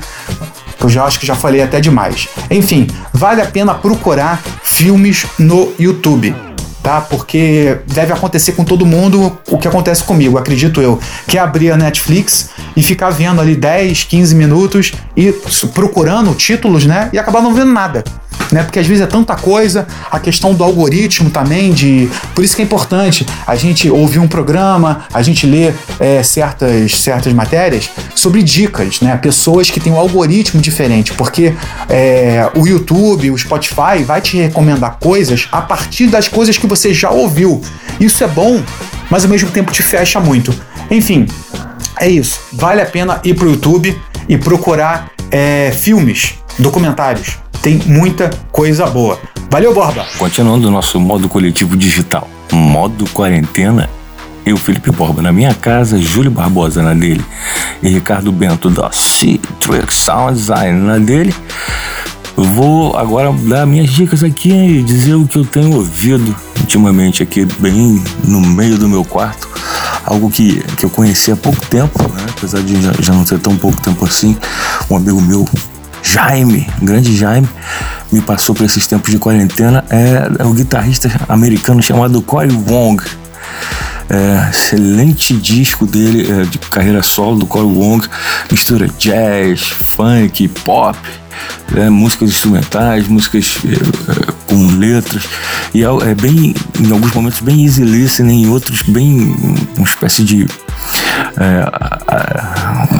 que 0.81 0.85
eu 0.87 0.89
já 0.89 1.03
acho 1.05 1.19
que 1.19 1.27
já 1.27 1.35
falei 1.35 1.61
até 1.61 1.79
demais. 1.79 2.27
Enfim, 2.49 2.87
vale 3.13 3.39
a 3.39 3.45
pena 3.45 3.75
procurar 3.75 4.41
filmes 4.63 5.27
no 5.37 5.71
YouTube. 5.79 6.35
Tá? 6.81 6.99
Porque 6.99 7.77
deve 7.85 8.11
acontecer 8.11 8.53
com 8.53 8.63
todo 8.63 8.83
mundo 8.87 9.37
o 9.47 9.57
que 9.59 9.67
acontece 9.67 10.03
comigo, 10.03 10.39
acredito 10.39 10.81
eu. 10.81 10.99
Que 11.27 11.37
é 11.37 11.41
abrir 11.41 11.71
a 11.71 11.77
Netflix 11.77 12.49
e 12.75 12.83
ficar 12.83 13.09
vendo 13.09 13.41
ali 13.41 13.55
10, 13.55 14.03
15 14.05 14.35
minutos 14.35 14.91
e 15.15 15.31
procurando 15.73 16.33
títulos, 16.33 16.85
né? 16.85 17.09
E 17.13 17.19
acabar 17.19 17.41
não 17.41 17.53
vendo 17.53 17.71
nada 17.71 18.03
né? 18.51 18.63
Porque 18.63 18.79
às 18.79 18.85
vezes 18.85 19.01
é 19.01 19.07
tanta 19.07 19.35
coisa, 19.35 19.87
a 20.09 20.19
questão 20.19 20.53
do 20.53 20.63
algoritmo 20.63 21.29
também, 21.29 21.71
de. 21.71 22.09
Por 22.35 22.43
isso 22.43 22.55
que 22.55 22.61
é 22.61 22.65
importante 22.65 23.25
a 23.47 23.55
gente 23.55 23.89
ouvir 23.89 24.19
um 24.19 24.27
programa, 24.27 25.05
a 25.13 25.21
gente 25.21 25.47
ler 25.47 25.73
é, 25.99 26.21
certas, 26.21 26.99
certas 26.99 27.33
matérias 27.33 27.89
sobre 28.13 28.43
dicas, 28.43 28.99
né? 29.01 29.15
Pessoas 29.17 29.69
que 29.69 29.79
têm 29.79 29.93
um 29.93 29.97
algoritmo 29.97 30.61
diferente, 30.61 31.13
porque 31.13 31.53
é, 31.89 32.49
o 32.55 32.67
YouTube, 32.67 33.31
o 33.31 33.37
Spotify 33.37 34.03
vai 34.05 34.21
te 34.21 34.37
recomendar 34.37 34.97
coisas 34.99 35.47
a 35.51 35.61
partir 35.61 36.07
das 36.07 36.27
coisas 36.27 36.57
que 36.57 36.67
você 36.67 36.93
já 36.93 37.09
ouviu. 37.09 37.61
Isso 37.99 38.23
é 38.23 38.27
bom, 38.27 38.61
mas 39.09 39.23
ao 39.23 39.29
mesmo 39.29 39.49
tempo 39.49 39.71
te 39.71 39.81
fecha 39.81 40.19
muito. 40.19 40.53
Enfim, 40.89 41.25
é 41.99 42.09
isso. 42.09 42.39
Vale 42.53 42.81
a 42.81 42.85
pena 42.85 43.19
ir 43.23 43.33
pro 43.33 43.49
YouTube 43.49 43.99
e 44.27 44.37
procurar 44.37 45.11
é, 45.31 45.71
filmes, 45.71 46.35
documentários 46.59 47.37
tem 47.61 47.79
muita 47.85 48.29
coisa 48.51 48.87
boa. 48.87 49.19
Valeu, 49.49 49.73
Borba! 49.73 50.05
Continuando 50.17 50.67
o 50.67 50.71
nosso 50.71 50.99
modo 50.99 51.29
coletivo 51.29 51.77
digital, 51.77 52.27
modo 52.51 53.07
quarentena, 53.11 53.89
eu, 54.45 54.57
Felipe 54.57 54.91
Borba, 54.91 55.21
na 55.21 55.31
minha 55.31 55.53
casa, 55.53 55.99
Júlio 55.99 56.31
Barbosa 56.31 56.81
na 56.81 56.93
dele 56.93 57.23
e 57.83 57.89
Ricardo 57.89 58.31
Bento 58.31 58.69
da 58.69 58.91
Citrix 58.91 59.93
Sound 59.93 60.33
Design 60.33 60.79
na 60.79 60.97
dele. 60.97 61.33
vou 62.35 62.97
agora 62.97 63.31
dar 63.31 63.67
minhas 63.67 63.91
dicas 63.91 64.23
aqui 64.23 64.51
e 64.51 64.83
dizer 64.83 65.13
o 65.13 65.27
que 65.27 65.37
eu 65.37 65.45
tenho 65.45 65.75
ouvido 65.75 66.35
ultimamente 66.59 67.21
aqui, 67.21 67.45
bem 67.59 68.01
no 68.23 68.41
meio 68.41 68.77
do 68.77 68.89
meu 68.89 69.05
quarto. 69.05 69.50
Algo 70.11 70.29
que, 70.29 70.61
que 70.75 70.85
eu 70.85 70.89
conheci 70.89 71.31
há 71.31 71.37
pouco 71.37 71.65
tempo, 71.67 72.03
né? 72.03 72.25
apesar 72.37 72.61
de 72.61 72.81
já, 72.81 72.91
já 72.99 73.13
não 73.13 73.23
ter 73.23 73.39
tão 73.39 73.55
pouco 73.55 73.81
tempo 73.81 74.03
assim. 74.03 74.35
Um 74.89 74.97
amigo 74.97 75.21
meu 75.21 75.47
Jaime, 76.03 76.67
grande 76.81 77.15
Jaime, 77.15 77.47
me 78.11 78.19
passou 78.19 78.53
por 78.53 78.65
esses 78.65 78.85
tempos 78.85 79.09
de 79.09 79.17
quarentena 79.17 79.85
é, 79.89 80.29
é 80.37 80.45
o 80.45 80.51
guitarrista 80.51 81.09
americano 81.29 81.81
chamado 81.81 82.21
Corey 82.21 82.51
Wong. 82.51 83.01
É, 84.09 84.49
excelente 84.49 85.33
disco 85.33 85.85
dele 85.85 86.29
é, 86.29 86.43
de 86.43 86.57
carreira 86.57 87.01
solo 87.01 87.37
do 87.39 87.45
Corey 87.45 87.71
Wong, 87.71 88.05
mistura 88.51 88.89
jazz, 88.99 89.69
funk, 89.69 90.49
pop, 90.49 90.99
é, 91.73 91.89
músicas 91.89 92.31
instrumentais, 92.31 93.07
músicas 93.07 93.59
é, 93.63 94.30
com 94.51 94.67
letras 94.77 95.23
e 95.73 95.81
é, 95.81 95.87
é, 95.87 96.13
bem, 96.13 96.53
em 96.77 96.91
alguns 96.91 97.13
momentos 97.13 97.39
bem 97.39 97.63
easy 97.63 97.83
listening, 97.83 98.43
em 98.43 98.49
outros 98.49 98.81
bem 98.81 99.33
uma 99.77 99.87
espécie 99.87 100.23
de 100.23 100.45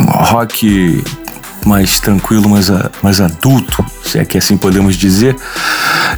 rock 0.08 1.04
mais 1.66 2.00
tranquilo, 2.00 2.50
mais, 2.50 2.70
mais 3.04 3.20
adulto, 3.20 3.86
se 4.04 4.18
é 4.18 4.26
que 4.26 4.38
assim 4.38 4.58
podemos 4.58 4.96
dizer. 4.96 5.36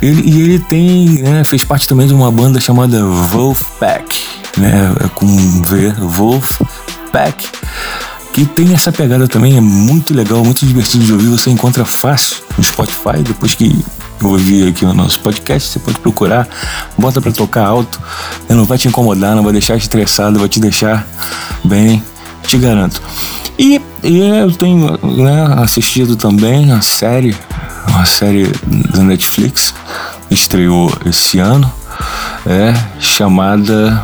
Ele, 0.01 0.21
e 0.21 0.41
ele 0.41 0.59
tem, 0.59 1.21
né, 1.23 1.43
fez 1.43 1.63
parte 1.65 1.87
também 1.87 2.07
de 2.07 2.13
uma 2.13 2.31
banda 2.31 2.61
chamada 2.61 3.03
Wolfpack, 3.03 4.23
né, 4.57 4.93
é 5.03 5.07
com 5.09 5.25
V, 5.63 5.93
Wolfpack, 5.99 7.49
que 8.31 8.45
tem 8.45 8.73
essa 8.73 8.91
pegada 8.91 9.27
também, 9.27 9.57
é 9.57 9.61
muito 9.61 10.13
legal, 10.13 10.43
muito 10.45 10.65
divertido 10.65 11.03
de 11.03 11.13
ouvir, 11.13 11.27
você 11.27 11.49
encontra 11.49 11.83
fácil 11.83 12.37
no 12.57 12.63
Spotify, 12.63 13.21
depois 13.23 13.55
que 13.55 13.83
ouvir 14.21 14.69
aqui 14.69 14.85
no 14.85 14.93
nosso 14.93 15.19
podcast, 15.19 15.69
você 15.69 15.79
pode 15.79 15.99
procurar, 15.99 16.47
bota 16.97 17.21
para 17.21 17.31
tocar 17.31 17.65
alto, 17.65 17.99
não 18.49 18.65
vai 18.65 18.77
te 18.77 18.87
incomodar, 18.87 19.35
não 19.35 19.43
vai 19.43 19.53
deixar 19.53 19.75
estressado, 19.75 20.39
vai 20.39 20.49
te 20.49 20.59
deixar 20.59 21.05
bem, 21.63 22.03
te 22.47 22.57
garanto. 22.57 23.01
E, 23.57 23.81
e 24.03 24.19
eu 24.19 24.51
tenho 24.51 24.97
né, 25.03 25.55
assistido 25.57 26.15
também 26.15 26.71
a 26.71 26.81
série, 26.81 27.35
uma 27.87 28.05
série 28.05 28.51
da 28.65 29.03
Netflix, 29.03 29.73
estreou 30.29 30.91
esse 31.05 31.39
ano, 31.39 31.71
é 32.45 32.73
chamada. 32.99 34.03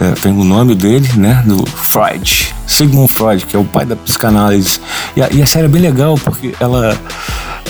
É, 0.00 0.10
tem 0.20 0.32
o 0.32 0.44
nome 0.44 0.74
dele, 0.74 1.08
né? 1.16 1.42
Do 1.46 1.64
Freud, 1.66 2.54
Sigmund 2.66 3.12
Freud, 3.12 3.46
que 3.46 3.56
é 3.56 3.58
o 3.58 3.64
pai 3.64 3.86
da 3.86 3.94
psicanálise. 3.94 4.80
E 5.16 5.22
a, 5.22 5.28
e 5.30 5.40
a 5.40 5.46
série 5.46 5.66
é 5.66 5.68
bem 5.68 5.80
legal 5.80 6.16
porque 6.18 6.54
ela 6.58 6.98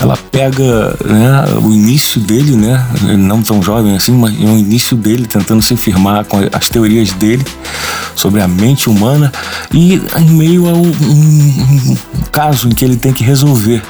ela 0.00 0.16
pega 0.16 0.96
né, 1.04 1.44
o 1.62 1.70
início 1.70 2.20
dele, 2.20 2.56
né, 2.56 2.84
não 3.18 3.42
tão 3.42 3.62
jovem 3.62 3.96
assim, 3.96 4.12
mas 4.12 4.34
é 4.34 4.44
o 4.44 4.58
início 4.58 4.96
dele 4.96 5.26
tentando 5.26 5.62
se 5.62 5.76
firmar 5.76 6.24
com 6.24 6.38
as 6.52 6.68
teorias 6.68 7.12
dele 7.12 7.44
sobre 8.14 8.40
a 8.40 8.48
mente 8.48 8.88
humana 8.88 9.32
e 9.72 10.00
em 10.18 10.30
meio 10.30 10.68
a 10.68 10.72
um, 10.72 10.88
um, 10.88 11.96
caso 12.32 12.68
em 12.68 12.70
que 12.70 12.84
ele 12.84 12.96
tem 12.96 13.12
que 13.12 13.22
resolver, 13.22 13.82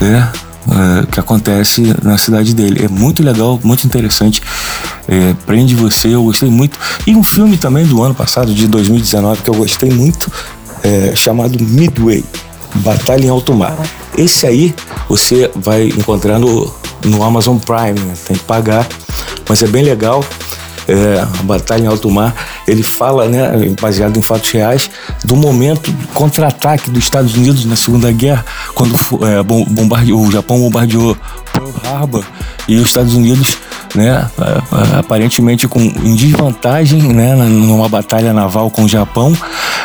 né, 0.00 0.28
é, 0.70 1.06
que 1.06 1.18
acontece 1.18 1.94
na 2.02 2.18
cidade 2.18 2.54
dele. 2.54 2.84
É 2.84 2.88
muito 2.88 3.22
legal, 3.22 3.58
muito 3.64 3.84
interessante, 3.86 4.42
é, 5.08 5.34
prende 5.46 5.74
você, 5.74 6.08
eu 6.08 6.22
gostei 6.24 6.50
muito. 6.50 6.78
E 7.06 7.14
um 7.14 7.24
filme 7.24 7.56
também 7.56 7.86
do 7.86 8.02
ano 8.02 8.14
passado, 8.14 8.54
de 8.54 8.66
2019, 8.66 9.42
que 9.42 9.50
eu 9.50 9.54
gostei 9.54 9.90
muito, 9.90 10.30
é, 10.82 11.12
chamado 11.14 11.58
Midway. 11.62 12.24
Batalha 12.76 13.26
em 13.26 13.28
Alto 13.28 13.54
Mar. 13.54 13.76
Esse 14.16 14.46
aí 14.46 14.74
você 15.08 15.50
vai 15.54 15.88
encontrar 15.88 16.38
no, 16.38 16.72
no 17.04 17.22
Amazon 17.22 17.58
Prime, 17.58 17.98
né? 17.98 18.14
tem 18.26 18.36
que 18.36 18.44
pagar, 18.44 18.86
mas 19.48 19.62
é 19.62 19.66
bem 19.66 19.84
legal. 19.84 20.24
É, 20.88 21.20
a 21.20 21.42
Batalha 21.44 21.84
em 21.84 21.86
Alto 21.86 22.10
Mar, 22.10 22.34
ele 22.66 22.82
fala, 22.82 23.28
né, 23.28 23.52
baseado 23.80 24.18
em 24.18 24.22
fatos 24.22 24.50
reais, 24.50 24.90
do 25.24 25.36
momento 25.36 25.94
contra-ataque 26.12 26.90
dos 26.90 27.04
Estados 27.04 27.36
Unidos 27.36 27.64
na 27.64 27.76
Segunda 27.76 28.10
Guerra, 28.10 28.44
quando 28.74 28.92
é, 29.24 29.40
bombardeou, 29.44 30.20
o 30.20 30.32
Japão 30.32 30.58
bombardeou 30.58 31.16
Pearl 31.52 31.70
Harbor 31.84 32.24
e 32.66 32.76
os 32.76 32.88
Estados 32.88 33.14
Unidos 33.14 33.56
né, 33.94 34.28
aparentemente 34.98 35.68
com, 35.68 35.80
em 35.80 36.14
desvantagem 36.14 37.02
né, 37.02 37.34
numa 37.34 37.88
batalha 37.88 38.32
naval 38.32 38.70
com 38.70 38.84
o 38.84 38.88
Japão, 38.88 39.36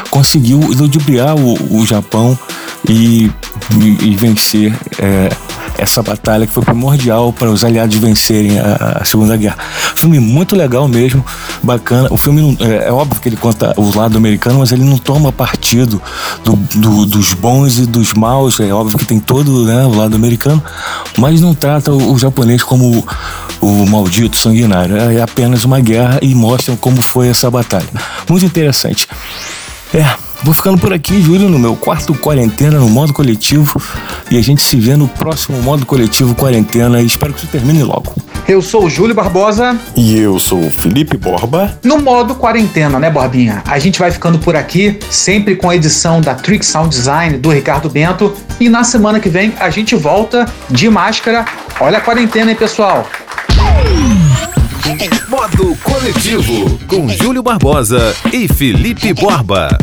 conseguiu 0.10 0.60
ludibriar 0.60 1.36
o, 1.36 1.80
o 1.80 1.86
Japão 1.86 2.38
e, 2.88 3.32
e, 3.80 4.10
e 4.10 4.16
vencer 4.16 4.74
é, 5.00 5.30
essa 5.78 6.02
batalha 6.02 6.48
que 6.48 6.54
foi 6.54 6.64
primordial 6.64 7.32
para 7.32 7.50
os 7.50 7.64
aliados 7.64 7.96
vencerem 7.98 8.60
a, 8.60 9.00
a, 9.02 9.06
Segunda 9.06 9.38
Guerra. 9.38 9.58
Filme 9.96 10.20
muito 10.20 10.56
legal 10.56 10.88
mesmo, 10.88 11.24
bacana. 11.62 12.08
O 12.12 12.18
filme 12.18 12.42
não, 12.42 12.68
é, 12.68 12.88
é, 12.88 12.92
óbvio 12.92 13.22
que 13.22 13.30
ele 13.30 13.38
conta 13.38 13.74
o 13.78 13.96
lado 13.96 14.18
americano, 14.18 14.60
mas 14.60 14.72
ele 14.72 14.84
não 14.84 14.98
toma 14.98 15.32
partido 15.32 16.02
do, 16.44 16.56
do, 16.56 17.06
dos 17.06 17.34
bons 17.34 17.78
e 17.80 17.86
dos 17.86 18.14
maus. 18.14 18.60
É 18.60 18.72
óbvio 18.74 18.98
que 18.98 19.06
tem 19.06 19.20
todo 19.20 19.66
né, 19.66 19.86
o 19.86 19.96
lado 19.96 20.16
americano, 20.16 20.64
mas 21.18 21.40
não 21.42 21.54
trata 21.54 21.92
o, 21.92 22.14
o 22.14 22.18
japonês 22.18 22.64
como 22.64 23.06
o 23.62 23.86
maldito 23.86 24.38
sanguinário. 24.38 24.98
É 24.98 25.22
apenas 25.22 25.64
uma 25.64 25.80
guerra 25.80 26.20
e 26.22 26.34
mostram 26.34 26.76
como 26.76 27.02
foi 27.02 27.30
essa 27.30 27.50
batalha. 27.50 27.88
Muito 28.28 28.46
interessante. 28.46 29.08
É, 29.94 30.06
Vou 30.44 30.54
ficando 30.54 30.78
por 30.78 30.94
aqui, 30.94 31.22
Júlio, 31.22 31.50
no 31.50 31.58
meu 31.58 31.76
quarto 31.76 32.14
quarentena 32.14 32.80
no 32.80 32.90
modo 32.90 33.12
coletivo. 33.12 33.82
E 34.30 34.38
a 34.38 34.42
gente 34.42 34.62
se 34.62 34.76
vê 34.78 34.96
no 34.96 35.08
próximo 35.08 35.62
modo 35.62 35.86
coletivo 35.86 36.36
quarentena. 36.36 37.02
E 37.02 37.06
espero 37.06 37.34
que 37.34 37.40
isso 37.40 37.48
termine 37.48 37.84
logo. 37.84 38.14
Eu 38.48 38.62
sou 38.62 38.86
o 38.86 38.90
Júlio 38.90 39.16
Barbosa. 39.16 39.78
E 39.96 40.18
eu 40.18 40.40
sou 40.40 40.60
o 40.60 40.70
Felipe 40.70 41.18
Borba. 41.18 41.78
No 41.84 41.98
modo 42.00 42.36
quarentena, 42.36 43.00
né, 43.00 43.10
Borbinha? 43.10 43.62
A 43.66 43.80
gente 43.80 44.00
vai 44.00 44.12
ficando 44.12 44.40
por 44.40 44.56
aqui, 44.56 45.00
sempre 45.10 45.56
com 45.56 45.70
a 45.70 45.76
edição 45.76 46.22
da 46.22 46.36
Trick 46.36 46.66
Sound 46.66 46.90
Design 46.90 47.38
do 47.38 47.50
Ricardo 47.50 47.90
Bento. 47.90 48.34
E 48.60 48.70
na 48.70 48.84
semana 48.84 49.20
que 49.20 49.30
vem 49.30 49.54
a 49.60 49.70
gente 49.70 49.96
volta 49.96 50.46
de 50.70 50.90
máscara. 50.90 51.46
Olha 51.80 51.98
a 51.98 52.02
quarentena, 52.02 52.52
hein, 52.52 52.58
pessoal? 52.58 53.08
Modo 55.28 55.76
Coletivo, 55.84 56.80
com 56.88 57.10
Júlio 57.10 57.44
Barbosa 57.44 58.16
e 58.32 58.48
Felipe 58.48 59.14
Borba. 59.14 59.78